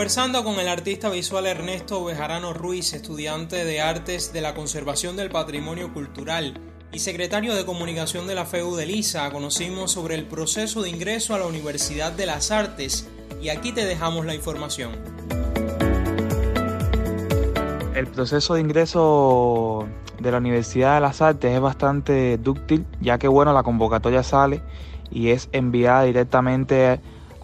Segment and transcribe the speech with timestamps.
[0.00, 5.28] Conversando con el artista visual Ernesto Bejarano Ruiz, estudiante de Artes de la Conservación del
[5.28, 6.58] Patrimonio Cultural
[6.90, 11.34] y secretario de Comunicación de la FEU de Lisa, conocimos sobre el proceso de ingreso
[11.34, 13.10] a la Universidad de las Artes
[13.42, 14.92] y aquí te dejamos la información.
[17.94, 19.86] El proceso de ingreso
[20.18, 24.62] de la Universidad de las Artes es bastante dúctil, ya que bueno, la convocatoria sale
[25.10, 27.00] y es enviada directamente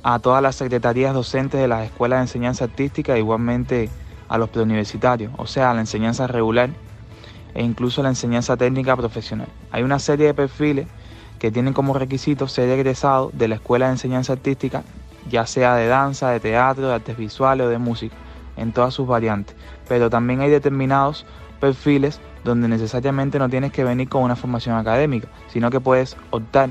[0.08, 3.90] a todas las secretarías docentes de las escuelas de enseñanza artística, igualmente
[4.28, 6.70] a los preuniversitarios, o sea, a la enseñanza regular
[7.54, 9.48] e incluso a la enseñanza técnica profesional.
[9.72, 10.86] Hay una serie de perfiles
[11.40, 14.84] que tienen como requisito ser egresado de la escuela de enseñanza artística,
[15.28, 18.14] ya sea de danza, de teatro, de artes visuales o de música,
[18.56, 19.56] en todas sus variantes.
[19.88, 21.26] Pero también hay determinados
[21.58, 26.70] perfiles donde necesariamente no tienes que venir con una formación académica, sino que puedes optar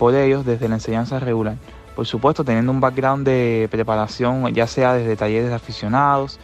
[0.00, 1.58] por ellos desde la enseñanza regular.
[1.94, 6.38] Por supuesto, teniendo un background de preparación, ya sea desde talleres de aficionados,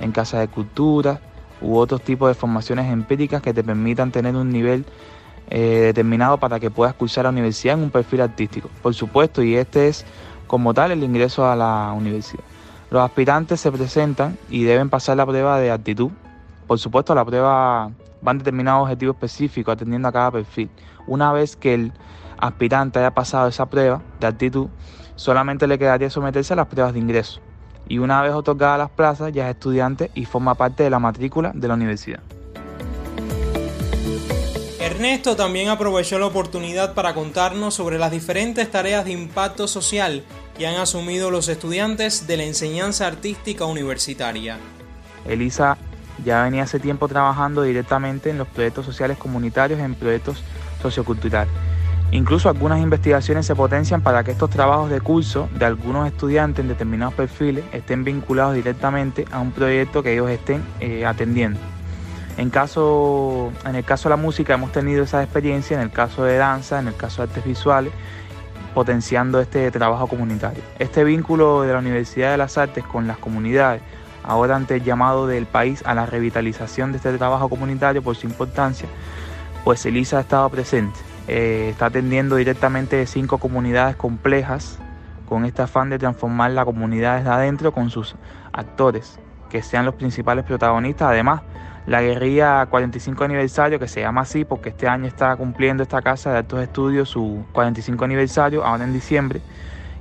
[0.00, 1.20] en casa de cultura
[1.60, 4.84] u otros tipos de formaciones empíricas que te permitan tener un nivel
[5.50, 8.70] eh, determinado para que puedas cursar la universidad en un perfil artístico.
[8.82, 10.04] Por supuesto, y este es
[10.46, 12.44] como tal el ingreso a la universidad.
[12.90, 16.10] Los aspirantes se presentan y deben pasar la prueba de actitud.
[16.66, 17.90] Por supuesto, la prueba
[18.22, 20.70] van determinados objetivos específicos atendiendo a cada perfil.
[21.06, 21.92] Una vez que el
[22.38, 24.68] aspirante haya pasado esa prueba de actitud,
[25.16, 27.40] solamente le quedaría someterse a las pruebas de ingreso.
[27.88, 31.52] Y una vez otorgadas las plazas, ya es estudiante y forma parte de la matrícula
[31.54, 32.20] de la universidad.
[34.80, 40.22] Ernesto también aprovechó la oportunidad para contarnos sobre las diferentes tareas de impacto social
[40.56, 44.58] que han asumido los estudiantes de la enseñanza artística universitaria.
[45.26, 45.78] Elisa
[46.24, 50.42] ya venía hace tiempo trabajando directamente en los proyectos sociales comunitarios en proyectos
[50.82, 51.52] socioculturales.
[52.10, 56.68] Incluso algunas investigaciones se potencian para que estos trabajos de curso de algunos estudiantes en
[56.68, 61.58] determinados perfiles estén vinculados directamente a un proyecto que ellos estén eh, atendiendo.
[62.36, 66.24] En, caso, en el caso de la música hemos tenido esa experiencia, en el caso
[66.24, 67.92] de danza, en el caso de artes visuales,
[68.74, 70.62] potenciando este trabajo comunitario.
[70.78, 73.82] Este vínculo de la Universidad de las Artes con las comunidades,
[74.24, 78.26] ahora ante el llamado del país a la revitalización de este trabajo comunitario por su
[78.26, 78.88] importancia,
[79.62, 80.98] pues Elisa ha estado presente.
[81.26, 84.78] Eh, está atendiendo directamente cinco comunidades complejas
[85.26, 88.14] con este afán de transformar la comunidad desde adentro con sus
[88.52, 89.18] actores,
[89.48, 91.08] que sean los principales protagonistas.
[91.08, 91.42] Además,
[91.86, 96.30] la guerrilla 45 aniversario, que se llama así porque este año está cumpliendo esta casa
[96.32, 99.40] de altos estudios su 45 aniversario, ahora en diciembre.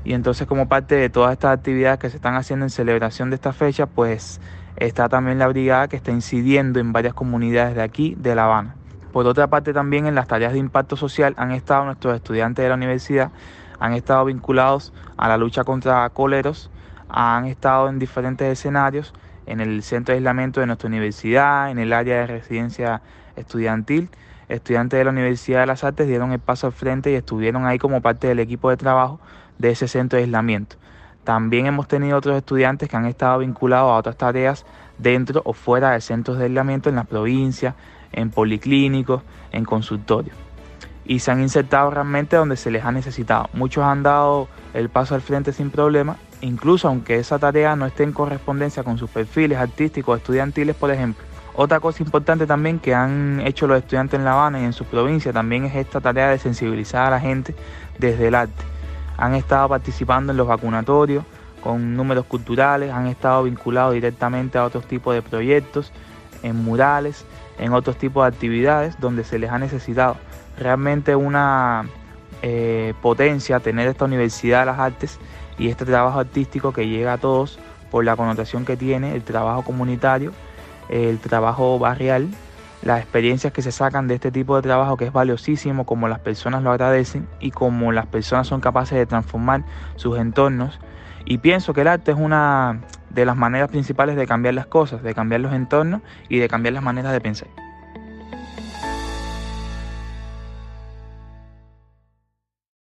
[0.06, 3.36] Y entonces como parte de todas estas actividades que se están haciendo en celebración de
[3.36, 4.42] esta fecha, pues
[4.76, 8.76] está también la brigada que está incidiendo en varias comunidades de aquí, de La Habana.
[9.14, 12.70] Por otra parte, también en las tareas de impacto social han estado nuestros estudiantes de
[12.70, 13.32] la universidad,
[13.80, 16.72] han estado vinculados a la lucha contra coleros,
[17.10, 19.14] han estado en diferentes escenarios,
[19.46, 23.04] en el centro de aislamiento de nuestra universidad, en el área de residencia
[23.36, 24.10] estudiantil.
[24.50, 27.78] Estudiantes de la Universidad de las Artes dieron el paso al frente y estuvieron ahí
[27.78, 29.20] como parte del equipo de trabajo
[29.60, 30.78] de ese centro de aislamiento.
[31.24, 34.66] También hemos tenido otros estudiantes que han estado vinculados a otras tareas
[34.98, 37.76] dentro o fuera de centros de aislamiento en las provincias,
[38.12, 40.36] en policlínicos, en consultorios.
[41.06, 43.50] Y se han insertado realmente donde se les ha necesitado.
[43.54, 48.04] Muchos han dado el paso al frente sin problema, incluso aunque esa tarea no esté
[48.04, 51.24] en correspondencia con sus perfiles artísticos estudiantiles, por ejemplo.
[51.56, 54.86] Otra cosa importante también que han hecho los estudiantes en La Habana y en su
[54.86, 57.54] provincia también es esta tarea de sensibilizar a la gente
[58.00, 58.73] desde el arte.
[59.18, 61.24] Han estado participando en los vacunatorios
[61.62, 65.92] con números culturales, han estado vinculados directamente a otros tipos de proyectos,
[66.42, 67.26] en murales,
[67.58, 70.18] en otros tipos de actividades donde se les ha necesitado.
[70.58, 71.86] Realmente una
[72.42, 75.20] eh, potencia tener esta Universidad de las Artes
[75.58, 77.60] y este trabajo artístico que llega a todos
[77.90, 80.34] por la connotación que tiene el trabajo comunitario,
[80.90, 82.28] el trabajo barrial,
[82.84, 86.20] las experiencias que se sacan de este tipo de trabajo que es valiosísimo, como las
[86.20, 89.64] personas lo agradecen y como las personas son capaces de transformar
[89.96, 90.80] sus entornos.
[91.26, 95.02] Y pienso que el arte es una de las maneras principales de cambiar las cosas,
[95.02, 97.48] de cambiar los entornos y de cambiar las maneras de pensar.